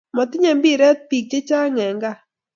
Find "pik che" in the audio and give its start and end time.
1.09-1.39